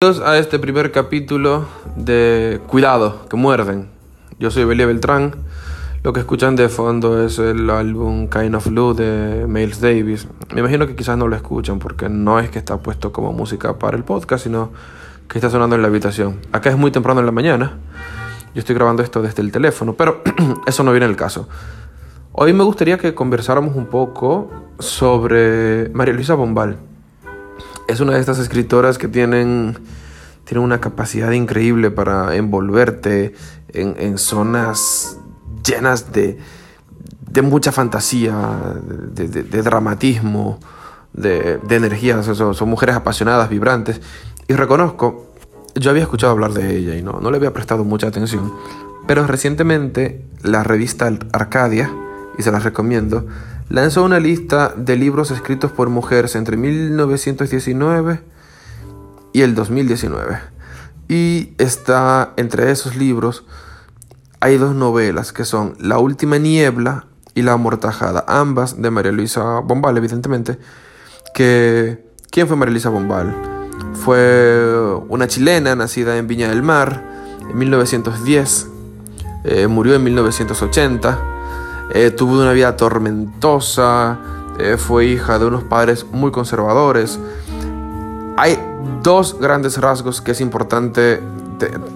[0.00, 1.66] Bienvenidos a este primer capítulo
[1.96, 3.88] de Cuidado, que muerden.
[4.38, 5.34] Yo soy Belia Beltrán.
[6.04, 10.28] Lo que escuchan de fondo es el álbum Kind of Blue de Miles Davis.
[10.54, 13.76] Me imagino que quizás no lo escuchan porque no es que está puesto como música
[13.80, 14.70] para el podcast, sino
[15.28, 16.38] que está sonando en la habitación.
[16.52, 17.78] Acá es muy temprano en la mañana.
[18.54, 20.22] Yo estoy grabando esto desde el teléfono, pero
[20.68, 21.48] eso no viene el caso.
[22.30, 26.87] Hoy me gustaría que conversáramos un poco sobre María Luisa Bombal
[27.88, 29.78] es una de estas escritoras que tienen,
[30.54, 33.34] una capacidad increíble para envolverte
[33.72, 35.18] en, zonas
[35.64, 36.38] llenas de,
[37.30, 38.34] de mucha fantasía,
[39.12, 40.60] de, dramatismo,
[41.12, 42.22] de, energía.
[42.22, 44.00] Son, mujeres apasionadas, vibrantes.
[44.46, 45.26] Y reconozco,
[45.74, 48.52] yo había escuchado hablar de ella y no, no le había prestado mucha atención.
[49.06, 51.90] Pero recientemente la revista Arcadia,
[52.38, 53.26] y se las recomiendo,
[53.68, 58.20] lanzó una lista de libros escritos por mujeres entre 1919
[59.32, 60.38] y el 2019.
[61.08, 63.44] Y está entre esos libros
[64.40, 69.60] hay dos novelas que son La última niebla y La amortajada, ambas de María Luisa
[69.60, 70.58] Bombal, evidentemente.
[71.34, 73.34] Que ¿quién fue María Luisa Bombal?
[73.94, 77.04] Fue una chilena nacida en Viña del Mar
[77.48, 78.68] en 1910,
[79.44, 81.37] eh, murió en 1980
[81.94, 84.18] eh, tuvo una vida tormentosa,
[84.58, 87.18] eh, fue hija de unos padres muy conservadores.
[88.36, 88.58] Hay
[89.02, 91.20] dos grandes rasgos que es importante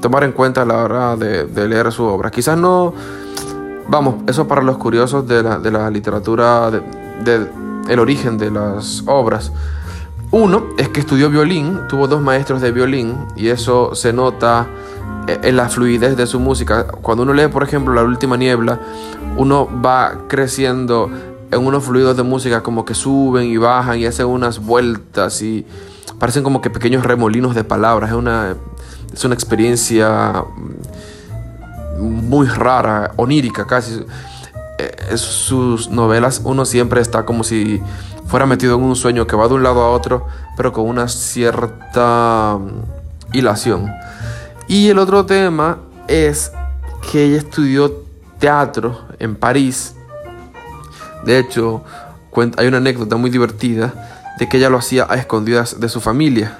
[0.01, 2.31] tomar en cuenta a la hora de, leer su obra.
[2.31, 2.95] Quizás no,
[3.89, 7.49] vamos, eso para los curiosos de la, literatura, del
[7.89, 9.53] el origen de las obras.
[10.31, 14.67] Uno es que estudió violín, tuvo dos maestros de violín y eso se nota
[15.27, 16.87] en la fluidez de su música.
[16.87, 18.81] Cuando uno lee, por ejemplo, La Última Niebla,
[19.37, 21.11] uno va creciendo
[21.51, 25.67] en unos fluidos de música como que suben y bajan y hacen unas vueltas y
[26.19, 28.11] parecen como que pequeños remolinos de palabras.
[28.11, 28.57] Es una,
[29.13, 30.45] es una experiencia
[31.99, 34.05] muy rara, onírica casi.
[34.79, 37.83] Eh, sus novelas uno siempre está como si
[38.27, 40.27] fuera metido en un sueño que va de un lado a otro,
[40.57, 42.59] pero con una cierta
[43.33, 43.93] hilación.
[44.73, 46.51] Y el otro tema es
[47.11, 47.93] que ella estudió
[48.39, 49.95] teatro en París.
[51.27, 51.85] De hecho,
[52.57, 53.93] hay una anécdota muy divertida
[54.39, 56.57] de que ella lo hacía a escondidas de su familia.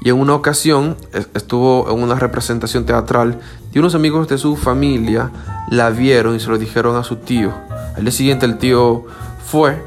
[0.00, 0.96] Y en una ocasión
[1.34, 3.38] estuvo en una representación teatral
[3.72, 5.30] y unos amigos de su familia
[5.70, 7.54] la vieron y se lo dijeron a su tío.
[7.96, 9.04] Al día siguiente el tío
[9.48, 9.80] fue,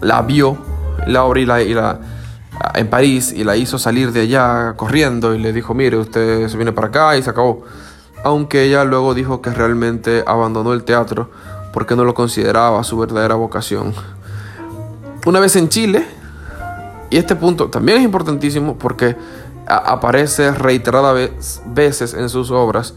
[0.00, 0.56] la vio,
[1.06, 1.98] la obra y la
[2.74, 6.56] en París y la hizo salir de allá corriendo y le dijo, mire, usted se
[6.56, 7.64] viene para acá y se acabó.
[8.22, 11.30] Aunque ella luego dijo que realmente abandonó el teatro
[11.72, 13.92] porque no lo consideraba su verdadera vocación.
[15.26, 16.06] Una vez en Chile,
[17.10, 19.16] y este punto también es importantísimo porque
[19.66, 22.94] aparece reiteradas veces en sus obras,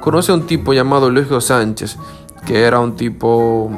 [0.00, 1.96] conoce a un tipo llamado Eulogio Sánchez,
[2.44, 3.70] que era un tipo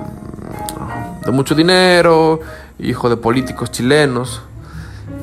[1.25, 2.41] de mucho dinero,
[2.79, 4.43] hijo de políticos chilenos,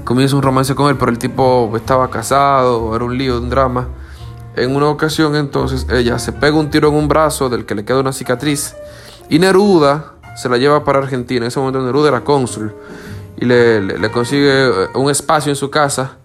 [0.03, 3.87] comienza un romance con él, pero el tipo estaba casado, era un lío, un drama.
[4.55, 7.83] En una ocasión entonces ella se pega un tiro en un brazo del que le
[7.83, 8.75] queda una cicatriz
[9.29, 11.45] y Neruda se la lleva para Argentina.
[11.45, 12.73] En ese momento Neruda era cónsul
[13.37, 16.17] y le, consigue eh, un espacio en su casa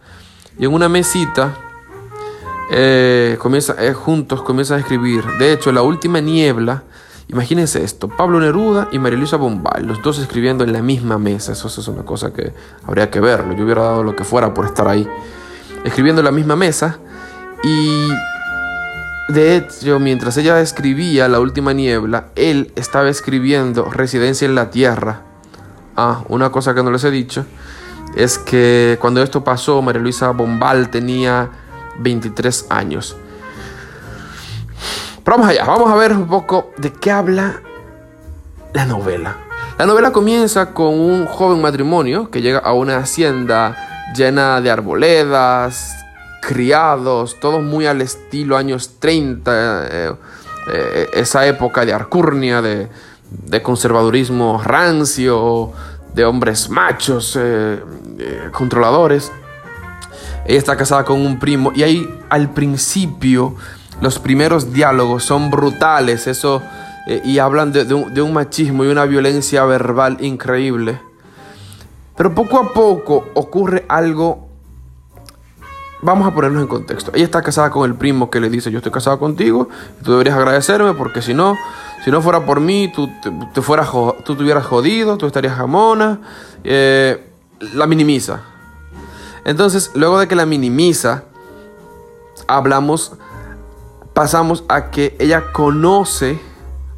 [0.59, 1.57] y en una mesita
[2.71, 5.25] eh, comienza, eh, juntos comienzan a escribir.
[5.39, 6.85] De hecho, la última niebla
[7.33, 11.53] Imagínense esto, Pablo Neruda y María Luisa Bombal, los dos escribiendo en la misma mesa,
[11.53, 12.53] eso, es una cosa que
[12.85, 15.09] habría que verlo, yo hubiera dado lo que fuera por estar ahí,
[15.85, 16.99] escribiendo en la misma mesa
[17.63, 18.09] y
[19.29, 25.23] de hecho mientras ella escribía La Última Niebla, él estaba escribiendo Residencia en la Tierra.
[25.97, 27.47] Ah, una cosa que no les he dicho
[28.17, 31.49] es que cuando esto pasó, María Luisa Bombal tenía
[32.01, 33.17] 23 años
[35.31, 37.63] vamos allá, vamos a ver un poco de qué habla
[38.73, 39.37] la novela.
[39.79, 43.77] La novela comienza con un joven matrimonio que llega a una hacienda
[44.17, 45.95] llena de arboledas,
[46.43, 50.13] criados, todos muy al estilo años 30, eh,
[50.73, 52.89] eh, esa época de arcurnia, de,
[53.63, 55.71] conservadurismo rancio,
[56.13, 57.81] de hombres machos, eh,
[58.51, 59.31] controladores.
[60.45, 63.55] Ella está casada con un primo y ahí al principio
[64.01, 66.63] los primeros diálogos son brutales, eso,
[67.07, 71.01] eh, y hablan de, un, machismo y una violencia verbal increíble.
[72.17, 74.49] Pero poco a poco ocurre algo.
[76.03, 77.11] Vamos a ponernos en contexto.
[77.15, 79.69] Ella está casada con el primo que le dice: Yo estoy casado contigo,
[80.03, 81.57] tú deberías agradecerme porque si no,
[82.05, 83.11] si no fuera por mí, tú
[83.53, 83.91] te, fueras,
[84.25, 86.21] tú hubieras jodido, tú estarías jamona.
[86.65, 87.27] Eh,
[87.75, 88.41] la minimiza.
[89.45, 91.25] Entonces, luego de que la minimiza,
[92.47, 93.13] hablamos,
[94.21, 96.39] pasamos a que ella conoce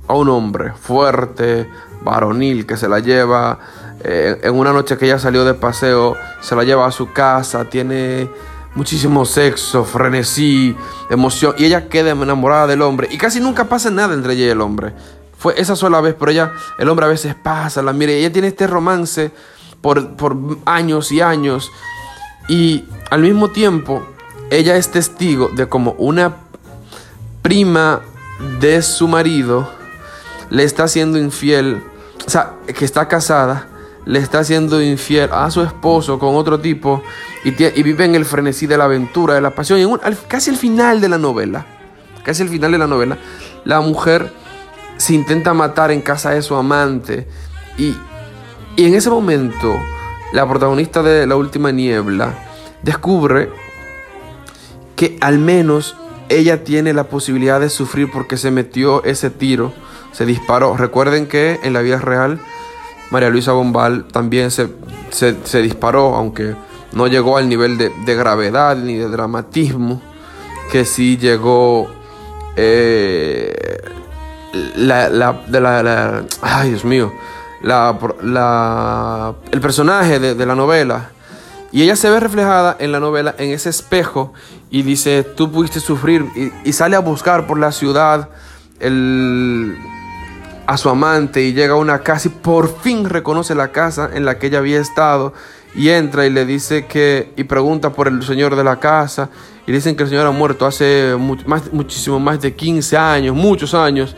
[0.09, 1.71] a un hombre fuerte,
[2.03, 3.61] varonil, que se la lleva
[4.03, 7.67] eh, en una noche que ella salió de paseo, se la lleva a su casa,
[7.67, 8.29] tiene
[8.75, 10.77] muchísimo sexo, frenesí,
[11.11, 14.49] emoción, y ella queda enamorada del hombre, y casi nunca pasa nada entre ella y
[14.49, 14.93] el hombre.
[15.39, 18.33] Fue esa sola vez, pero ella, el hombre a veces pasa, la mira, y ella
[18.33, 19.31] tiene este romance
[19.81, 21.71] por, por años y años,
[22.49, 22.83] y
[23.13, 24.03] al mismo tiempo,
[24.51, 26.51] ella es testigo de como una
[27.43, 28.01] prima
[28.61, 29.69] de su marido
[30.51, 31.83] le está siendo infiel,
[32.27, 33.69] o sea, que está casada,
[34.05, 37.03] le está siendo infiel a su esposo con otro tipo
[37.45, 39.81] y, vive en el frenesí de la aventura, de la pasión.
[39.81, 41.67] Y casi al final de la novela,
[42.23, 43.19] casi al final de la novela,
[43.65, 44.33] la mujer
[44.97, 47.27] se intenta matar en casa de su amante
[47.79, 47.97] y,
[48.77, 49.75] y en ese momento
[50.33, 52.35] la protagonista de La Última Niebla
[52.83, 53.51] descubre
[54.97, 55.97] que al menos
[56.39, 59.73] ella tiene la posibilidad de sufrir porque se metió ese tiro,
[60.13, 60.77] se disparó.
[60.77, 62.41] Recuerden que en la vida real
[63.13, 64.69] María Luisa Bombal también se,
[65.11, 66.55] se, disparó, aunque
[66.93, 70.01] no llegó al nivel de, gravedad ni de dramatismo
[70.71, 71.91] que sí llegó
[72.57, 73.55] eh,
[74.77, 77.13] la, la, ay Dios mío,
[77.63, 81.11] la, el personaje de, la novela.
[81.73, 84.35] Y ella se ve reflejada en la novela en ese espejo
[84.71, 86.27] y dice, tú pudiste sufrir
[86.65, 88.29] y sale a buscar por la ciudad
[90.67, 94.25] a su amante y llega a una casa y por fin reconoce la casa en
[94.25, 95.33] la que ella había estado
[95.75, 99.31] y entra y le dice que y pregunta por el señor de la casa
[99.67, 104.15] y dicen que el señor ha muerto hace muchísimo más de 15 años, muchos años.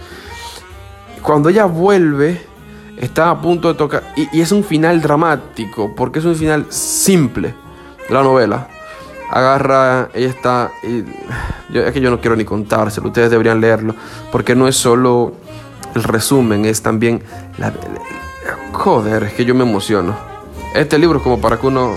[1.23, 2.45] Cuando ella vuelve
[2.97, 7.55] está a punto de tocar y, es un final dramático porque es un final simple
[8.09, 8.69] de la novela.
[9.31, 11.05] Agarra, ella está y
[11.77, 13.95] es que yo no quiero ni contárselo, ustedes deberían leerlo
[14.31, 15.35] porque no es solo
[15.95, 17.23] el resumen es también
[17.57, 17.73] la,
[18.73, 20.15] joder, es que yo me emociono.
[20.75, 21.95] Este libro es como para que uno,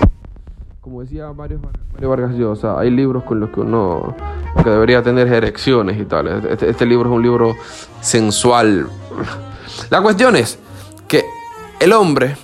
[0.80, 1.60] como decía Mario,
[2.00, 4.14] Vargas Llosa, hay libros con los que uno
[4.62, 6.46] que debería tener erecciones y tal.
[6.46, 7.56] Este, este libro es un libro
[8.00, 8.88] sensual.
[9.90, 10.58] La cuestión es
[11.08, 11.24] que
[11.80, 12.36] el hombre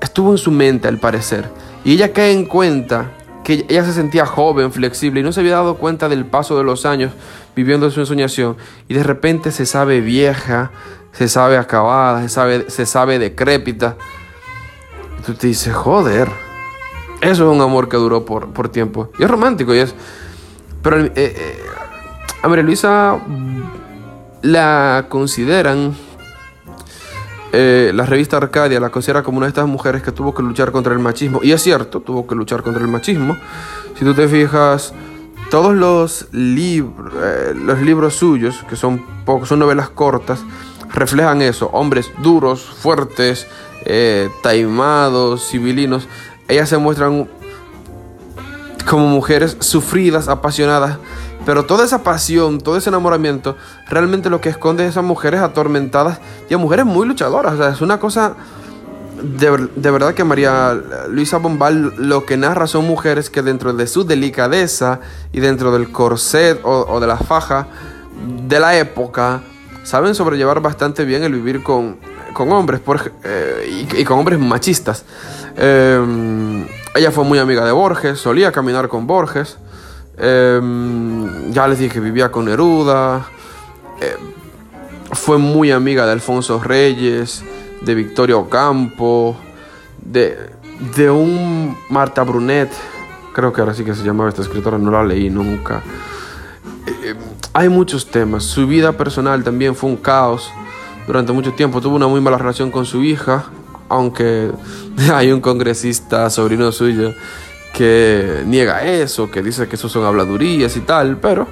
[0.00, 1.48] estuvo en su mente al parecer
[1.84, 3.12] y ella cae en cuenta
[3.44, 6.64] que ella se sentía joven, flexible y no se había dado cuenta del paso de
[6.64, 7.12] los años
[7.56, 8.56] viviendo su ensoñación
[8.88, 10.70] y de repente se sabe vieja,
[11.12, 13.96] se sabe acabada, se sabe, se sabe decrépita.
[15.18, 16.28] Y tú te dices, joder,
[17.20, 19.10] eso es un amor que duró por, por tiempo.
[19.18, 19.94] Y es romántico y es...
[20.82, 21.58] Pero eh, eh,
[22.46, 23.18] María Luisa
[24.42, 25.96] la consideran,
[27.52, 30.70] eh, la revista Arcadia la considera como una de estas mujeres que tuvo que luchar
[30.72, 31.40] contra el machismo.
[31.42, 33.36] Y es cierto, tuvo que luchar contra el machismo.
[33.98, 34.92] Si tú te fijas,
[35.50, 40.40] todos los, libros eh, los libros suyos, que son, pocos, son novelas cortas,
[40.92, 41.70] reflejan eso.
[41.72, 43.46] Hombres duros, fuertes,
[43.86, 46.06] eh, taimados, civilinos.
[46.48, 47.28] Ellas se muestran
[48.88, 50.98] como mujeres sufridas, apasionadas.
[51.44, 53.56] Pero toda esa pasión, todo ese enamoramiento,
[53.88, 56.20] realmente lo que esconde es a mujeres atormentadas
[56.50, 57.54] y a mujeres muy luchadoras.
[57.54, 58.34] O sea, es una cosa
[59.22, 64.04] de, verdad que María Luisa Bombal lo que narra son mujeres que dentro de su
[64.04, 65.00] delicadeza
[65.32, 67.66] y dentro del corset o, de la faja
[68.46, 69.42] de la época
[69.82, 71.98] saben sobrellevar bastante bien el vivir con,
[72.36, 72.80] hombres
[73.24, 75.04] eh, y, con hombres machistas.
[75.56, 76.47] Em,
[76.94, 79.58] ella fue muy amiga de Borges, solía caminar con Borges.
[80.16, 83.26] Em, ya les dije que vivía con Neruda.
[84.00, 84.16] Eh,
[85.12, 87.44] fue muy amiga de Alfonso Reyes
[87.80, 89.36] de Victoria Ocampo,
[90.04, 90.50] de,
[90.96, 92.70] de un Marta Brunet,
[93.32, 95.82] creo que ahora sí que se llamaba esta escritora, no la leí nunca.
[96.86, 97.14] Eh,
[97.52, 100.50] hay muchos temas, su vida personal también fue un caos
[101.06, 103.44] durante mucho tiempo, tuvo una muy mala relación con su hija,
[103.88, 104.50] aunque
[105.12, 107.12] hay un congresista sobrino suyo
[107.72, 111.46] que niega eso, que dice que eso son habladurías y tal, pero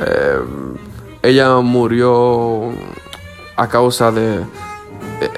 [0.00, 0.38] eh,
[1.22, 2.70] ella murió
[3.56, 4.40] a causa de,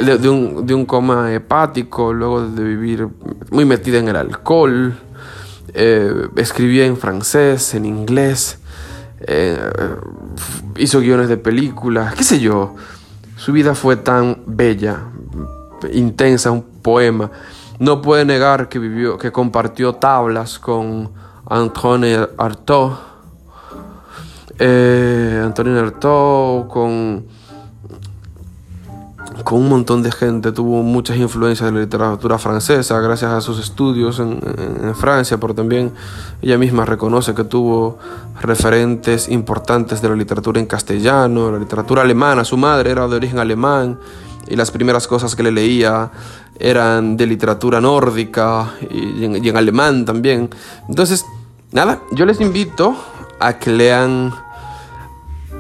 [0.01, 3.09] de, un, coma hepático, luego de vivir
[3.51, 4.95] muy metida en el alcohol.
[5.75, 8.59] Eh, escribía en francés, en inglés,
[9.27, 9.59] eh,
[10.77, 12.75] hizo guiones de películas, qué sé yo.
[13.37, 15.01] Su vida fue tan bella,
[15.93, 17.31] intensa, un poema.
[17.79, 21.11] No puede negar que vivió, que compartió tablas con
[21.49, 22.93] Antoine Artaud,
[24.59, 27.25] eh, Antoine Artaud, con
[29.45, 33.59] con un montón de gente, tuvo muchas influencias de la literatura francesa gracias a sus
[33.59, 34.41] estudios en,
[34.83, 35.93] en, Francia, pero también
[36.41, 37.99] ella misma reconoce que tuvo
[38.41, 43.39] referentes importantes de la literatura en castellano, la literatura alemana, su madre era de origen
[43.39, 43.99] alemán
[44.49, 46.11] y las primeras cosas que le leía
[46.59, 50.51] eran de literatura nórdica y en, alemán también.
[50.89, 51.25] Entonces,
[51.73, 52.97] nada, yo les invito
[53.41, 54.35] a que lean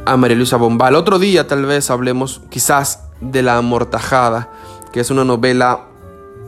[0.04, 0.94] a María Luisa Bombal.
[0.94, 4.50] Otro día tal vez hablemos quizás de La Amortajada,
[4.92, 5.86] que es una novela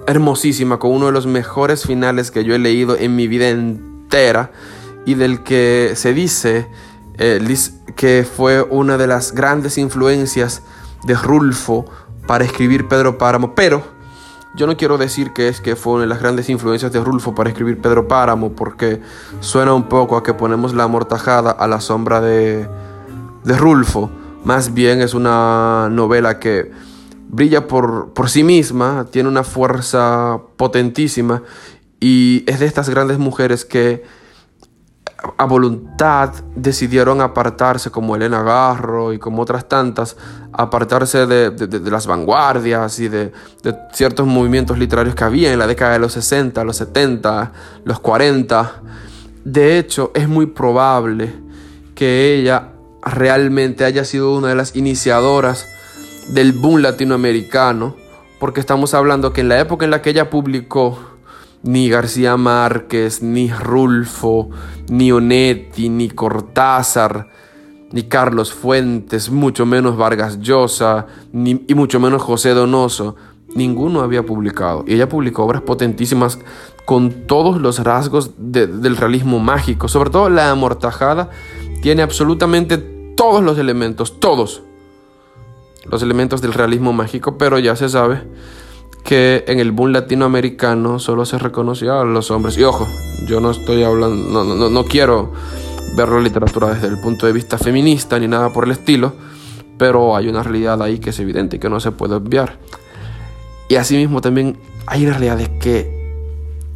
[0.06, 4.52] hermosísima, con uno de los mejores finales que yo he leído en mi vida entera
[5.06, 6.68] y del que se dice
[7.18, 7.56] eh,
[7.96, 10.62] que fue una de las grandes influencias
[11.04, 11.86] de Rulfo
[12.26, 13.82] para escribir Pedro Páramo, pero
[14.54, 17.34] yo no quiero decir que es que fue una de las grandes influencias de Rulfo
[17.34, 19.00] para escribir Pedro Páramo, porque
[19.40, 22.68] suena un poco a que ponemos la amortajada a la sombra de,
[23.44, 24.10] de Rulfo.
[24.44, 26.70] Más bien es una novela que
[27.28, 31.42] brilla por, por sí misma, tiene una fuerza potentísima
[31.98, 34.04] y es de estas grandes mujeres que
[35.36, 40.16] a voluntad decidieron apartarse, como Elena Garro y como otras tantas,
[40.52, 45.66] apartarse de, de, las vanguardias y de, de, ciertos movimientos literarios que había en la
[45.66, 47.52] década de los 60, los 70,
[47.84, 48.82] los 40.
[49.44, 51.34] De hecho, es muy probable
[51.94, 55.68] que ella realmente haya sido una de las iniciadoras
[56.28, 57.96] del boom latinoamericano,
[58.40, 60.98] porque estamos hablando que en la época en la que ella publicó,
[61.64, 64.50] ni García Márquez, ni Rulfo,
[64.88, 67.30] ni Onetti, ni Cortázar,
[67.90, 73.16] ni Carlos Fuentes, mucho menos Vargas Llosa, ni, y mucho menos José Donoso,
[73.54, 74.84] ninguno había publicado.
[74.86, 76.38] Y ella publicó obras potentísimas
[76.84, 81.30] con todos los rasgos del realismo mágico, sobre todo la amortajada,
[81.80, 82.76] tiene absolutamente
[83.16, 84.62] todos los elementos, todos
[85.86, 88.22] los elementos del realismo mágico, pero ya se sabe
[89.04, 92.56] que en el boom latinoamericano solo se reconocía a los hombres.
[92.56, 92.88] Y ojo,
[93.26, 95.32] yo no estoy hablando, no, no, no quiero
[95.94, 99.12] ver la literatura desde el punto de vista feminista ni nada por el estilo,
[99.78, 102.58] pero hay una realidad ahí que es evidente y que no se puede obviar.
[103.68, 106.02] Y asimismo también hay una realidad de que...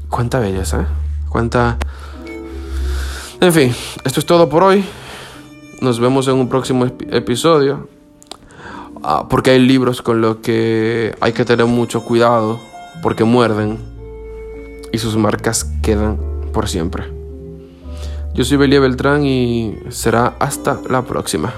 [0.08, 0.86] Cuánta belleza, ¿eh?
[1.28, 1.78] Cuánta...
[3.40, 4.84] En fin, esto es todo por hoy.
[5.80, 7.88] Nos vemos en un próximo episodio.
[9.02, 12.60] Ah, porque hay libros con los que hay que tener mucho cuidado
[13.02, 13.78] porque muerden
[14.92, 16.18] y sus marcas quedan
[16.52, 17.04] por siempre.
[18.34, 21.52] Yo soy Belia Beltrán y será hasta la próxima.